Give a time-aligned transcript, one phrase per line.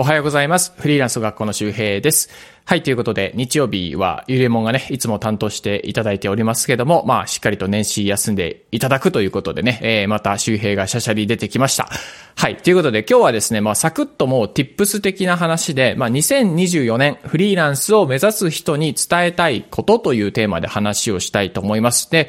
[0.00, 0.72] おはようございます。
[0.78, 2.30] フリーランス学校の周平です。
[2.64, 11.88] はい、ということで、日曜日はゆれもんがね、いつも担当していただいておりますけども、まあ、しっかりと年始休んでいただくということでね、えー、また周平がシャシャリ出てきました。
[12.36, 22.08] はい、ということで、今日はですね、まあ、サクッともう tips 的な話で、まあ、2024年フリーランスを目指す人に伝えたいことというテーマで話をしたいと思います。
[22.08, 22.28] で、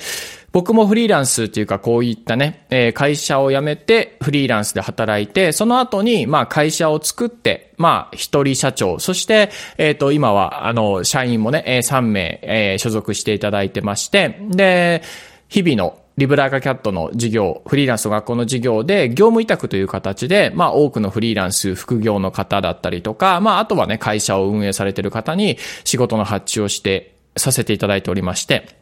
[0.52, 15.04] 僕もフリーランスっていうかこういったね、え会社を辞めてフリーランスで働いて、その後にまあ会社を作って、まあ一人社長、そしてえっ、と今はあの社員もね、3名、え所属していただいてまして、で、
[15.50, 28.79] 日々のリブラーカキャットの事業、フリーランスの学校の事業で、業務委託という形で、まあ多くのフリーランス、副業の方だったりとか、まああとはね、会社を運営されている方に仕事の発注をして、させていただいておりまして、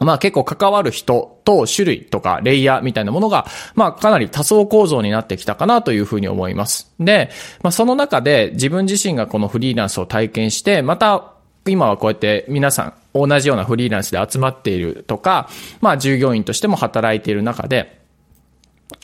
[0.00, 6.92] まあ結構関わる人と種類とかレイヤーみたいなものが、まあかなり多層構造になってきたかなというふうに思います。
[6.98, 7.30] で、
[7.62, 11.32] まあその中で自分自身がこのフリーランスを体験して、また
[11.66, 15.48] 今はこうやって皆さん同じようなフリーランスで集まっているとか、
[15.80, 18.00] まあ従業員としても働いている中で、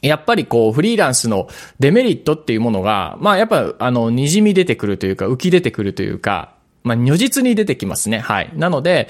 [0.02, 6.55] やっぱりこう、フリーランスのデメリットっていうものが、まあやっぱ、あの、滲み出てくるというか、浮き出てくるというか、
[6.86, 8.20] まあ、如実に出てきますね。
[8.20, 8.50] はい。
[8.54, 9.08] なので、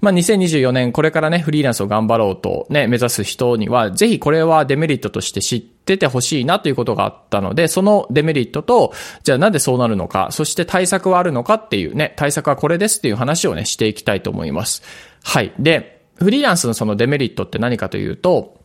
[0.00, 14.82] まあ、2024年これからね、フリーランスを頑張ろうとね、目指す人には、ぜひこれはデメリットとして知っててほしいなということがあったので、そのデメリットと、じゃあなんでそうなるのか、そして対策はあるのかっていうね、対策はこれですっていう話をね、していきたいと思います。
[15.22, 15.52] はい。
[15.58, 18.56] で、フリーランスのそのデメリットって何かというと、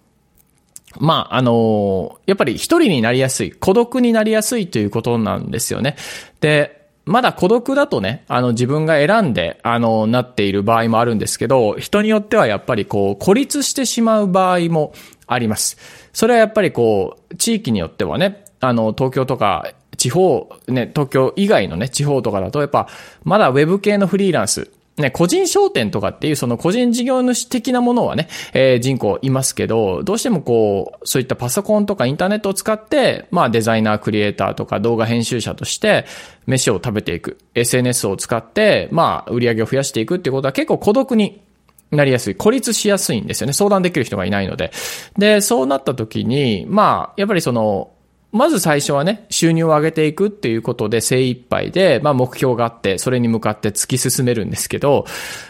[0.99, 5.97] まあ、あのやっぱり一人になりやすい、孤独になりやすいということなんですよね。
[6.39, 14.93] で、まだ孤独だとね、あの自分が選んで、あの、なっている場合もあるんですけど、人によってはやっぱりこう、孤立してしまう場合も
[15.27, 15.77] あります。
[16.13, 22.87] それはやっぱりこう、地域によってはね、あの、東京とか、地方、ね、東京以外のね、地方とかだと、やっぱ、
[23.23, 36.05] まだウェブ系のフリーランス、ね、個人商店とかっていうその個人事業主的なものはね、えー、人口いますけど、どうしてもこう、そういったパソコンとかインターネットを使って、まあデザイナー、クリエイターとか動画編集者として
[36.45, 37.39] 飯を食べていく。
[37.55, 41.41] SNS を使って、まあ売り上げを増やしていくっていうことは結構孤独に
[41.89, 42.35] なりやすい。
[42.35, 43.53] 孤立しやすいんですよね。
[43.53, 44.71] 相談できる人がいないので。
[45.17, 47.91] で、そうなった時に、まあ、やっぱりその、
[48.33, 55.05] まず最初はね、収入を上げていくっていうことで精一杯で、まあ目標があって、それに向かって突き進めるんですけど、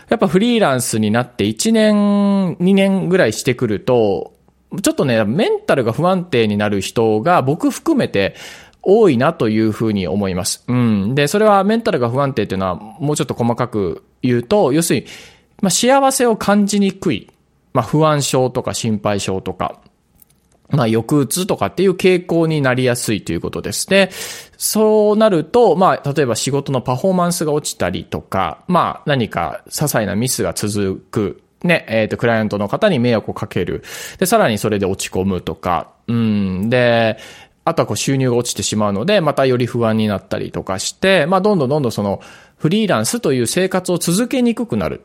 [0.09, 4.33] やっぱフリーランスになって1年、2年ぐらいしてくると、
[4.81, 8.35] ちょっとね、メンタルが不安定になる人が僕含めて
[8.81, 10.65] 多いなというふうに思います。
[10.67, 11.15] うん。
[11.15, 15.05] で、それはメンタルが不安定っていうのはもうちょっと細かく言うと、要するに、
[15.61, 17.29] まあ幸せを感じにくい。
[17.71, 19.79] まあ不安症とか心配症とか。
[20.69, 24.09] まあ、抑うつとかっていう傾向になりやすいということですね。
[24.57, 31.39] そうなると、まあ、例えば仕事のパフォーマンスが落ちたりとか、まあ、何か些細なミスが続く。
[31.63, 33.83] ね、えっ、ー、と、クライアントの方に迷惑をかける。
[34.17, 37.17] で、さらにそれで落ち込むとか、うん、で、
[37.65, 42.21] あとはこう収入が落ちてしまうので、またより不安になったりとかして、まあ、どんどんどんどんその、
[42.57, 45.01] フリーランスという生活を続けにくくなる。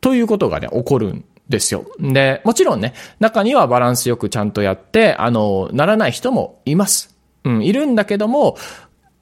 [0.00, 1.84] ということがね、起こるんですよ。
[1.98, 7.14] で、もちろんね、中にはバランスよくちゃんとやって、あの、ならない人もいます。
[7.44, 8.56] うん、いるんだけども、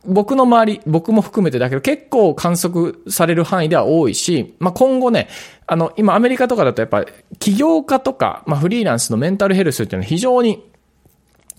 [0.05, 5.28] 僕の周り、僕も含めてだけど結構観測される範囲では多いし、まあ、今後ね、
[5.67, 7.05] あの、今アメリカとかだとやっぱ
[7.38, 10.62] 起業家とか、まあ、フリーランスのメンタルヘルスっていうのは非常に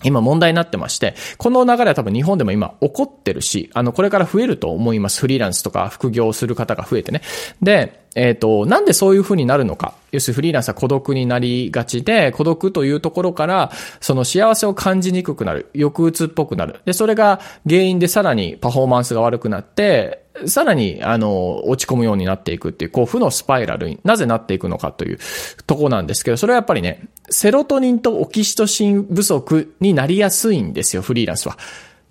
[0.02, 5.20] 今問題になってまして、この流れは多分日本でも今起こってるし、あの、これから増えると思います。
[5.20, 7.20] フリーランスとか副業をする方が増えてね。
[7.60, 9.94] で、えっ、ー、と、なんでそういう風になるのか。
[10.10, 15.70] 要するにフリーランスは孤独になりがちで、孤独というところから、その幸せを感じにくくなる。
[15.74, 16.80] 抑うつっぽくなる。
[16.84, 25.18] で、それが原因でさらにパフォーマンスが悪くなって、さらに、あの、落ち込むようになっていくっていう、こう、負のスパイラルになぜなっていくのかという
[25.66, 31.58] とこなんですけど、それはやっぱりね、セロトニンとオキシトシン不足になりやすいんですよ、フリーランスは。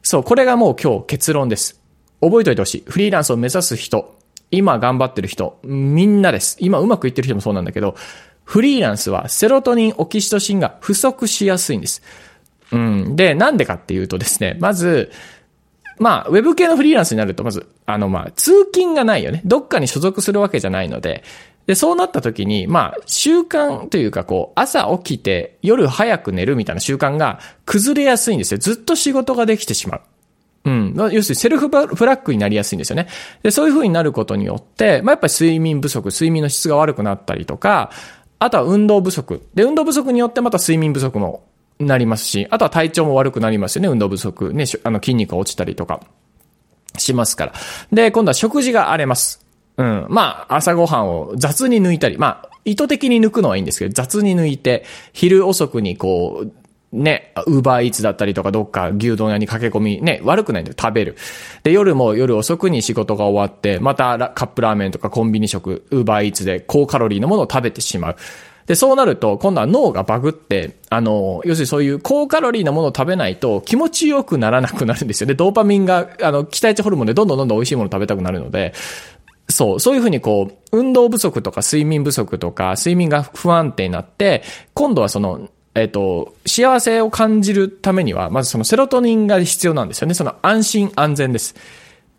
[0.03, 1.81] そう、これがもう今日結論です。
[2.21, 2.83] 覚えておいてほしい。
[2.85, 4.18] フリーランスを目指す人、
[4.51, 6.57] 今頑張ってる人、みんなです。
[6.59, 7.95] 今うまくいってる人もそうなんだけど、
[8.43, 12.01] フリーランスはセロトニン、オキシトシンが不足しやすいんです。
[12.71, 13.15] うん。
[13.15, 15.11] で、なんでかっていうとですね、まず、
[15.99, 19.41] まあ、ウェブ系のフリーランスになると、まず、あの、まあ、通勤がないよね。
[19.45, 21.23] どっかに所属するわけじゃないので、
[21.67, 28.57] で、そうなった時に、まあ、習慣というか、こう、朝起きて夜早く寝るみたいな習慣が崩れやすいんですよ。
[28.57, 30.01] ずっと仕事ができてしまう。
[30.65, 30.93] うん。
[30.95, 33.07] 要するにセルフフラッグになりやすいんですよね。
[33.43, 37.91] で、そういう風になることによって、まあ、やっぱり睡眠不足、睡眠の質が悪くなったりとか、
[38.39, 39.41] あとは運動不足。
[39.53, 41.43] で、運動不足によってまた睡眠不足も
[41.79, 44.53] なりますし、あとは体調も悪くなりますよね、運動不足。
[44.53, 46.01] ね、あの筋肉が落ちたりとか。
[46.97, 47.53] しますから。
[47.91, 49.45] で、今度は食事が荒れます。
[49.77, 50.05] うん。
[50.09, 56.51] まあ、朝ごはんを雑に抜いたり、まあ、意図的に抜くのはいいんですけど、雑に抜いて、昼遅くにこう、
[56.91, 61.15] ね、ウーバーイーツだったりとか、どっか牛丼屋に駆け込み、ね、悪くないんだよ、食べる。
[61.63, 68.15] で、夜も夜遅くに仕事が終わって、またカップラーメンとかコンビニ食、ウーバーイーツで高カロリーのものを食べてしまう。
[68.65, 75.33] で、そうなると、今度は脳がバグって、あの、要するにそういう高カロリーなものを食べないと気持ちよくならなくなるんですよね。
[75.33, 78.73] ドーパミンが、あの、期待値ホルモンでどんどんどんどん美味しいものを食べたくなるので、
[79.47, 84.43] そう、そういうふうにこう、運動不足とか睡眠不足とか、睡眠が不安定になって、
[84.75, 90.13] 今度はその、えっ、と、幸せを感じるためには、まずそのセロトニンが必要なんですよね。
[90.13, 91.55] その安心安全です。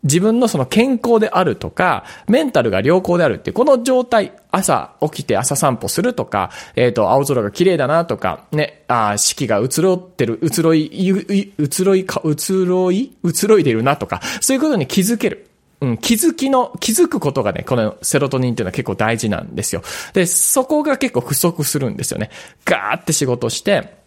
[0.02, 15.50] 自分のその健康であるとか、メンタルが良好であるっていう、この状態、朝起きて朝散歩するとか、えっ、と、青空が綺麗だなとか、ね、あ、四季が移ろってる、移ろ、い移ろいか、移ろい移ろいでるなとか、そういうことに気づける。
[15.81, 19.82] うん、気づきの、気づくことがね、このセロトニンっていうのは結構大事なんですよ。
[20.12, 22.31] で、そこが結構不足するんですよね。
[22.65, 23.99] ガーって仕事して、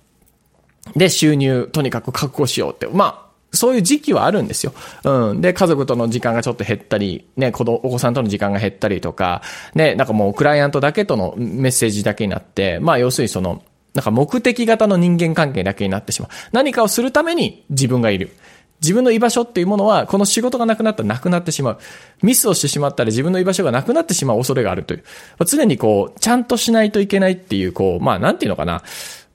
[0.96, 2.88] で、収入、とにかく確保しようって。
[2.88, 4.74] まあ、そういう時期はあるんですよ。
[5.04, 5.42] うん。
[5.42, 9.42] で、家族との時間がちょっと減ったり、ね、子供、お子さんとの時間が減ったりとか、
[9.76, 16.30] ね、なんかもうクライアントだけとのメッセージだけになって、まあ、要するにその、なんか目的型の人間関係だけになってしまう。
[16.52, 18.32] 何かをするために自分がいる。
[18.84, 21.78] 自分の居場所っていうものは、この仕事がなくなったらなくなってしまう。
[22.22, 25.04] ミスをしてしまったら自分の居場所がなくなってしまう恐れがあるという。
[25.46, 28.84] 常にこう、ちゃんとしないといけないっていう、こう、まあ、なんていうのかな。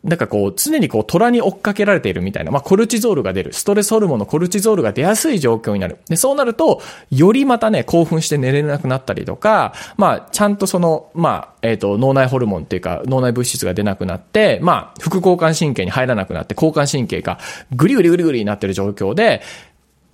[0.05, 3.53] なんかこう、常にこう、虎に追っかけられているみたいな、まあ、コルチゾールが出る。
[3.53, 5.99] ストレスホルモンのコルチゾールが出やすい状況になる。
[6.09, 6.81] で、そうなると、
[7.11, 17.41] よりまたね、興奮して寝れなくなったりとか、まあ、ちゃんとその、まあ、えっ、と、脳内ホルモンっていうか、脳内物質が出なくなって、まあ、副交感神経に入らなくなって、交感神経が
[17.75, 19.43] グリグリグリグリになってる状況で、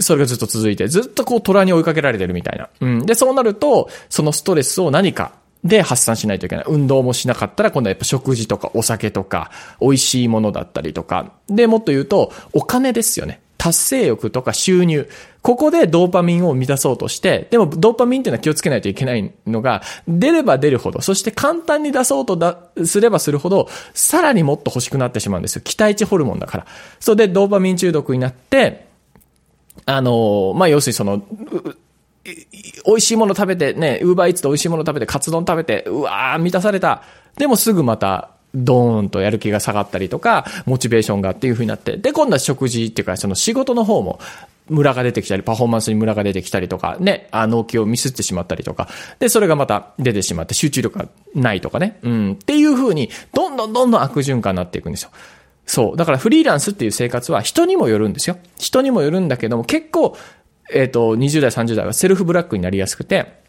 [0.01, 2.69] それがずっと続いて、ずっとこう虎に追いかけられてるみたいな。
[2.81, 3.07] うん。
[3.07, 5.33] で、そうなると、そのストレスを何か
[5.65, 6.65] で発散しないといけない。
[6.69, 9.51] 運動もしなかったら、今度はやっぱ食事とかお酒とか、
[9.81, 11.33] 美味しいものだったりとか。
[11.49, 13.41] で、もっと言うと、お金ですよね。
[13.57, 15.09] 達成欲とか収入。
[15.41, 25.63] ここでドーパミンを満たそうとして、でもドーパミンっていうのは気をつけないといけないのが、出れば出るほど、そして簡単に出そうとだ、すればするほど、さらにもっと欲しくなってしまうんですよ。
[25.63, 26.67] 期待値ホルモンだから。
[27.01, 28.87] それでドーパミン中毒になって、
[29.87, 31.23] あの、まあ、要するにその、
[32.87, 37.03] 美味しいもの食べてね、ウーバーイーツで美味しいもの食べて、カツ丼食べて、うわー、満たされた。
[37.37, 44.21] でもすぐまた、ドーンとやる気が下がったりとか、モチベーションがっていう風になって、で、今度は食事っていうか、その仕事の方も、
[44.69, 48.89] ムラが出てきたり、パフォーマンスにムラが出てきたりとか、ね、あ納期をミスってしまったりとか、
[49.19, 55.11] で、それがまた出てしまって集中力がないとかね、うん、っていう風に、どんどんどんどん悪循環になっていくんですよ。
[55.67, 55.97] そう。
[55.97, 58.39] だからフリーランスっていう生活は人にもよるんですよ。
[58.59, 60.17] 人にもよるんだけども、結構、
[60.71, 63.43] えっ、と、20代、30代はセルフブラックになりやすくて、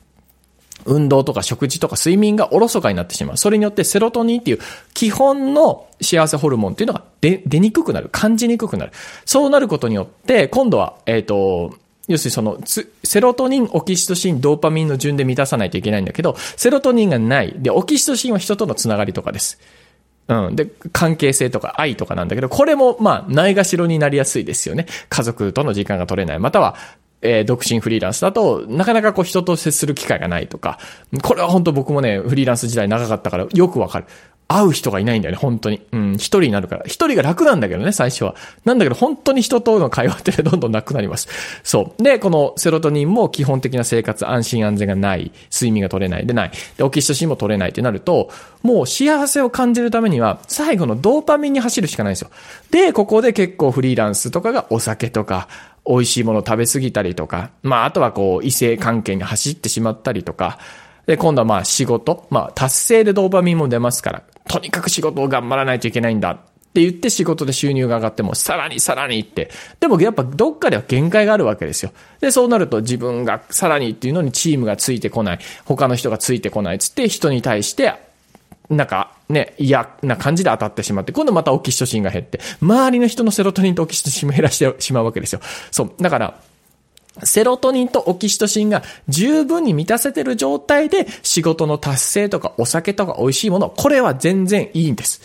[0.85, 3.37] 運動とか食事とか睡眠がおろそかになってしまう。
[3.37, 4.59] それによってセロトニンっていう
[4.93, 8.09] 基本の幸せホルモンっていうのが出出にくくなる。
[8.11, 8.91] 感じにくくなる。
[9.25, 11.75] そうなることによって、今度は、えっ、と、
[12.07, 12.59] 要するにその、
[13.03, 17.55] セロトニン、オキシトシン、ドーパミンの順で満たさないといけないんだけど、セロトニンがない。
[17.57, 19.59] で、オキシトシンは人とのつながりとかです。
[20.27, 20.55] うん。
[20.55, 24.85] で、関係性とか愛とかなんだけど、これも、まあ、ないがしろになりやすいですよね。
[25.09, 26.39] 家族との時間が取れない。
[26.39, 26.75] または、
[27.25, 30.79] えー、独身フリーランスだと、なかなかこう人と接する機会がないとか、
[31.21, 34.05] これは本当僕もね、フリーランス時代長かったからよくわかる。
[34.47, 35.81] 会う人がいないんだよね、本当に。
[35.91, 36.83] うん、一人になるから。
[36.85, 38.35] 一人が楽なんだけどね、最初は。
[38.63, 41.27] なんだけど、本当に人との会話ってどんどんなくなります。
[41.63, 42.03] そう。
[42.03, 46.51] で、このセロトニンも基本的な生活、安心安全がない、睡眠が取れない、でない。
[46.77, 48.29] で、オキシトシンも取れないってなると、
[48.61, 52.29] もう幸せを感じるためには、最後のドーパミンに走るしかないんですよ。
[52.69, 55.47] で、ここで結構フリーランスとかがお酒とか、
[55.87, 60.59] 美味しいもの食べ過ぎたりとか、まあ、あとはこう、異性関係に走ってしまったりとか、
[61.05, 66.37] で、今度はまあ仕事、まあ達成でドーパミンも出ますから、とにかく仕事を頑張らないといけないんだっ
[66.75, 69.49] て言って仕事で収入が上がっても、さらにさらにって。
[69.79, 71.91] でもやっぱどっかでは限界があるわけですよ。
[72.19, 77.93] で、そうなると自分がさらにっていうのにチームがついてこない、他の人がついてこないつって人に対して、
[78.69, 85.39] なんかね、嫌な感じで当たってしまって、今度またオキシトシンが減って、周りの人のセロトニンとオキシトシンも減らしてしまうわけですよ。
[85.71, 85.91] そう。
[86.01, 86.39] だから、
[87.23, 95.21] セロトニンとオキシトシンが十分に満たせてる状態で仕事の達成とかお酒とか美味しいもの、これは全然いいんです。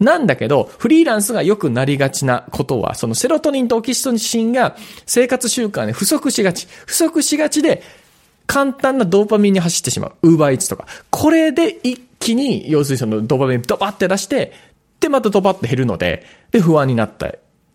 [0.00, 4.76] なんだけど、フリーランスがよくなりがちなことは、そのセロトニンとオキシトシンが
[5.06, 6.66] 生活習慣で不足しがち。
[6.86, 7.82] 不足しがちで、
[8.46, 10.30] 簡単なドーパミンに走ってしまう。
[10.30, 10.86] ウーバーイーツとか。
[11.10, 14.52] これで一気に、要するにそのドーパミンドバって出して、
[15.00, 17.32] で、またドバって減るので、で、不安になった。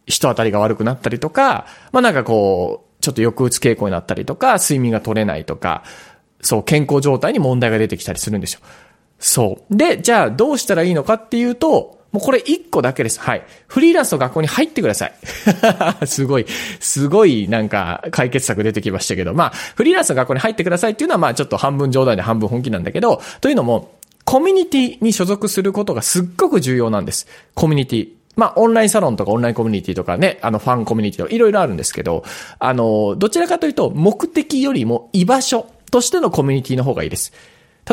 [0.10, 5.84] 人当たりが悪くなったりとか、まあなんかこう、ちょっと抑うつ傾向になったりとか、睡眠が取れないとか、
[6.41, 8.62] そう、健康状態に問題が出てきたりするんですよ。
[9.20, 9.75] そう。
[9.75, 13.20] で、じゃあどうしたらいいのかっていうと、もうこれ一個だけです。
[13.20, 13.44] はい。
[13.68, 15.13] フリーランスの学校に入ってください。
[16.08, 16.46] すごい、
[16.79, 23.91] すごいなんか解決策出てきましたけど、まあ、フリーランスの学校に入ってくださいっていうのはまあちょっと半分冗談で半分本気なんだけど、というのも、
[24.25, 27.27] コミュニティに所属することがすっごく重要なんです。
[27.53, 28.19] コミュニティ。
[28.39, 32.24] まあ、オンラインサロンとかオンラインコミュニティとかね、あの、ファンコミュニティとかいろいろあるんですけど、
[32.58, 37.34] あの、どちらかというと、目的よりも居場所としてのコミュニティの方がいいです。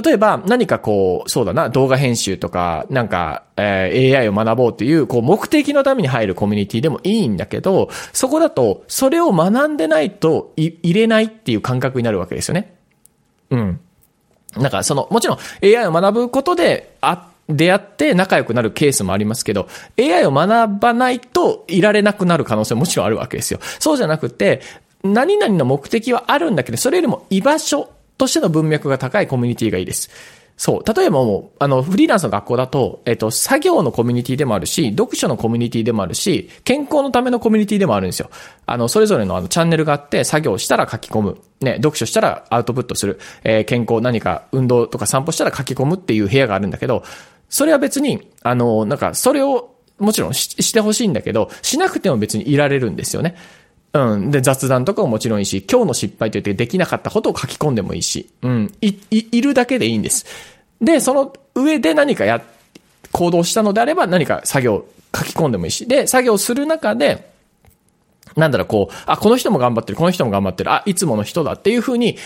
[0.04, 12.76] 例えば何かこう、そうだな、動画編集とか、なんか、え、AI を学ぼうっていう、こう、目的のために入るコミュニティでもいいんだけど、そこだと、それを学んでないと、い、入れないっていう感覚になるわけですよね。
[13.50, 13.80] うん。
[14.56, 23.60] なんか、その、もちろん AI を学ぶことで、あ、出会って仲良くなるケースもありますけど、AI を学ばないといられなくなる可能性ももちろんあるわけですよ。
[23.78, 24.60] そうじゃなくて、
[25.02, 30.10] 何々の目的はあるんだけど、それよりも居場所としての文脈が高いコミュニティがいいです。
[30.56, 30.94] そう。
[30.94, 38.30] 例えばもう、あの、フリーランスの学校だと、えっと、作業のコミュニティでもあるし、読書のコミュニティでもあるし、健康のためのコミュニティでもあるんですよ。
[38.64, 41.38] あの、それぞれのあの、チャンネルがあって、作業したら書き込む。
[41.60, 43.20] ね、読書したらアウトプットする。
[43.44, 47.02] えー、健康何か運動とか散歩したら書き込むっていう部屋があるんだけど、
[47.48, 53.34] それは別に、あの、なんか、それを、もちろんしてほしいんだけど、しなくても別にいられるんですよね。
[53.94, 54.30] うん。
[54.30, 58.72] で、雑談とかももちろんいいし、今日の失敗と言ってできなかったことを書き込んでもいいし、うん。
[58.82, 60.26] い、い、いるだけでいいんです。
[60.80, 62.42] で、その上で何かや、
[63.12, 64.84] 行動したのであれば何か作業
[65.16, 67.30] 書き込んでもいいし、で、作業する中で、
[68.36, 72.18] なんだろう、こう、あ、この人も頑張ってる、この人も頑張ってる、あ、いつもの人だっていうふうに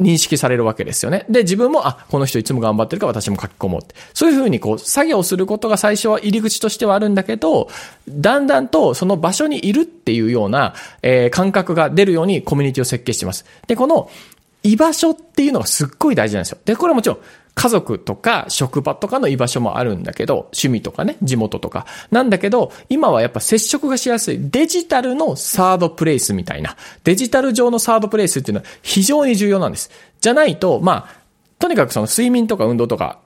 [0.00, 1.24] 認識されるわけですよね。
[1.28, 3.94] で、自分も、あ、この人いつも頑張ってるから私も書き込もうって。
[4.12, 7.68] そういうふうにこう、作業することが最初は入り口としてはあるんだけど、
[8.08, 13.44] だんだんとその場所にいるっていうような、えー、感覚が出るようにコミュニティを設計してます。
[13.68, 14.10] で、この、
[14.64, 16.58] 居場所っていうのがすっごい大事なんですよ。
[16.64, 17.18] で、これはもちろん、
[17.54, 21.86] 家族とか職場とかの居場所もあるんだけど、趣味とかね、地元とか。
[22.10, 29.90] なんだけど、今はやっぱ接触がしやすいデジタルのサードプレイスみたいな、デジタル上のサードプレイスっていうのは非常に重要なんです。
[30.20, 31.24] じゃないと、まあ、
[31.58, 33.20] とにかくその睡眠とか運動とか、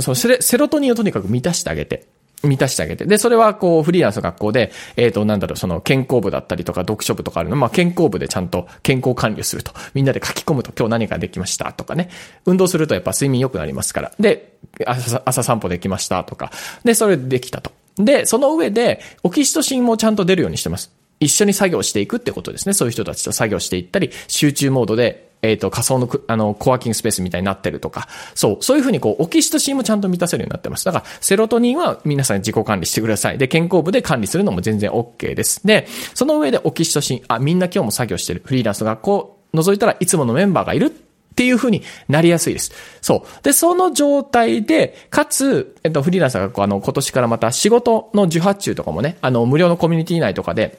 [0.00, 2.06] そのセロトニンをとにかく満たしてあげて、
[2.42, 3.06] 満たしてあげて。
[3.06, 7.56] で、それはこう、フリーランスの学校で、えっ、ー、と、なんだろう、その健康部だったりとか読書部とかあるの。
[7.56, 9.72] まあ、健康部でちゃんと健康管理をすると。
[9.94, 12.10] みんなで書き込むと今日何ができましたとかね。
[12.44, 14.12] 運動するとやっぱ睡眠良くなりますから。
[14.20, 16.52] で、朝、朝散歩できましたとか。
[16.84, 17.72] で、それできたと。
[17.96, 20.92] で、その上で、オキシトシンもちゃんと出るようにしてます。
[21.18, 22.74] 一緒に作業していくってことですね。
[22.74, 30.84] そういう人たちと作業していったり、集中モードでえっ、ー、と、仮想の、あの、コワーキングスペースみたいになってるとか、そう、そういうふうにこう、オキシトシンもちゃんと満たせるようになってます。
[30.84, 33.38] だから、セロトニンは皆さん自己管理してください。
[33.38, 35.66] で、健康部で管理するのも全然 OK です。
[35.66, 38.42] で、その上でオキシトシン、あ、みんな今日も作業してる。
[38.44, 40.90] フリーランスの学校覗いたらいつものメンバーがいるっ
[41.36, 42.72] ていう風になりやすいです。
[43.02, 43.42] そう。
[43.42, 50.78] で、その状態で、かつ、えっと、フリーランスがこうあの、今年からまた仕事の受発注とかもね、あの、無料のコミュニティ内とかで、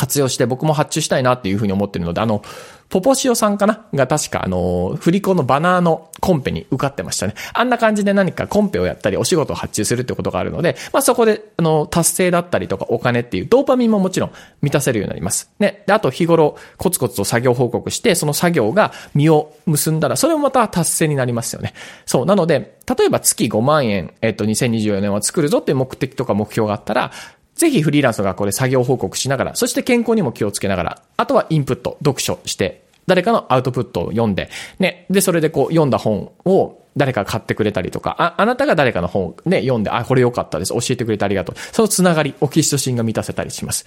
[0.00, 2.42] 活用して僕も発注したいなっていうふうに思ってるので、あの、
[2.88, 3.86] ポポシオさんかな？
[3.92, 7.34] が確かあの、振り子のバナーのコンペに受かってましたね。
[7.52, 15.50] あんな感じで何かコンペをやったりお仕事を発注するってことがあるので、まあそこで、あの、達成だったりとかお金っていうドーパミンももちろん満たせるようになります。
[15.58, 15.84] ね。
[15.86, 21.74] で、あと日頃コツコツと作業報告して、その作業が実を結んだら、それもまた達成になりますよね。
[22.06, 22.26] そう。
[22.26, 27.12] なので、例えば月5万円、えっと、2024年は作るぞっていう目的とか目標があったら、
[27.60, 34.48] ぜひフリーランスの学校で作業報告しながら、そして健康にも気をつけながら、あとはインプット、読書して、誰かのアウトプットを読んで、
[34.78, 40.72] ね、で、それでこう読んだ本を誰か買ってくれたりとか、あ、あなたが誰かの本をね、読んで、あ、これ良かったです。
[40.72, 41.56] 教えてくれてありがとう。
[41.58, 43.84] そのつながり、オキシトシンが満たせたりします。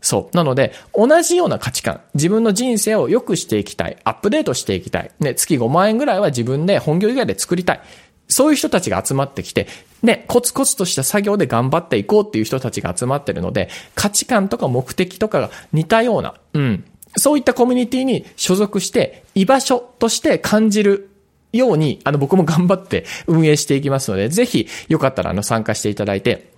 [0.00, 0.36] そう。
[0.36, 7.80] なので、同じような価値観、自分の人生を良くしていきたい、アップデートしていきたい、ね、月5万円ぐらいは自分で本業以外で作りたい。
[8.28, 9.66] そういう人たちが集まってきて、
[10.02, 16.84] ね、コツコツとした作業で頑張っていこうっていう人たちが集まってるので、価値観とか目的とかが似たような、うん。
[17.16, 21.10] そういったコミュニティに所属して、居場所として感じる
[21.52, 26.52] ように、あの、僕も頑張って運営していきますので、ぜひ、よかったら、あの、参加していただいて、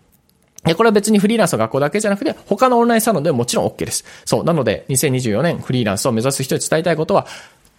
[0.76, 4.04] これは別にフリーランスの学校だけじゃなくて、他のオンラインサロンでももちろん OK です。
[4.26, 4.44] そう。
[4.44, 7.26] なので、2024年フリーランスを目指す人に伝えたいことは、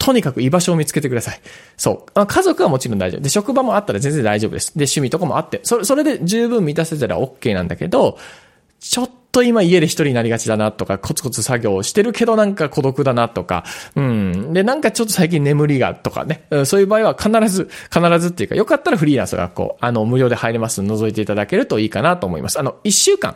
[0.01, 1.39] とにかく居場所を見つけてください。
[1.77, 2.25] そう。
[2.25, 3.21] 家族はもちろん大丈夫。
[3.21, 4.69] で、職場もあったら全然大丈夫です。
[4.75, 8.17] で、趣味とかもあって、それ、それで十分満たせたら OK なんだけど、
[8.79, 13.63] ちょっと今家で一人になりがちだなとか、コツコツ作業してるけどなんか孤独だなとか、
[13.95, 14.53] うん。
[14.53, 22.59] で、なんかちょっと最近眠りがとかね、そういう場合は必ず、必ずっていうか、よかったらフリーランス学校、あの、無料で入れます覗いていただけるといいかなと思います。
[22.59, 23.35] あの、一週間、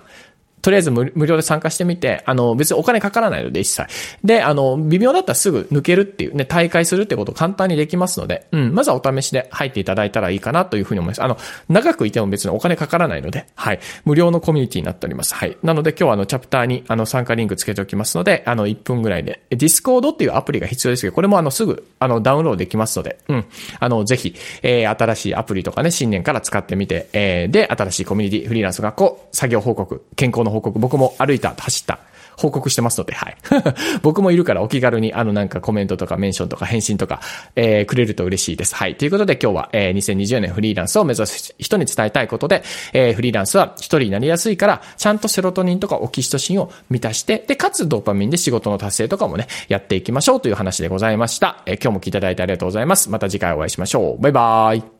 [0.65, 3.85] とりあえず無料で参加してみて、あの、別にお金かからないので、一切。
[4.23, 11.21] で、あの、微妙だったらすぐ抜けるっていうね、退会するってことを簡単にできますので、うん、まずはお試しで入っていただいたらいいかなというふうに思います。
[11.23, 11.37] あの、
[11.69, 13.79] 長くいても別にお金かからないので、はい。
[14.05, 15.35] 無料のコミュニティになっております。
[15.35, 15.55] はい。
[15.61, 23.45] なので今日はあの、チャプターにあの、参加リンクつけておきますので、あの、1分ぐらいで、ディスコードっていうアプリが必要ですけど、これもあの、すぐ、あの、ダウンロードできますので、うん。
[23.79, 31.99] あの、ぜひ、えー、新しいアプリとかね、新年から使ってみて、えー、で、新しいコミュニティ、フリーランス学校、作業報告、健康の報告、僕も歩いた、走った、
[32.37, 33.37] 報告してますので、はい。
[34.01, 37.21] 僕もいるからお気軽に、あのなんかコメントとかメンションとか返信とか、
[37.55, 38.75] えー、くれると嬉しいです。
[38.75, 38.95] はい。
[38.95, 51.63] ということで今日は、えー、2020年フリーランスを目指す人に伝えたいことで、えー、フリーランスは一人になりやすいから、ちゃんとセロトニンとかオキシトシンを満たして、で、かつドーパミンで仕事の達成とかもね、やっていきましょうという話でございました。
[51.65, 53.09] えー、今日も聞いていただいてありがとうございます。
[53.09, 54.21] また次回お会いしましょう。
[54.21, 54.94] バイバーイ。